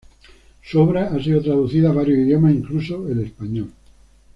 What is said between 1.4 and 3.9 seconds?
traducida a varios idiomas incluso el español.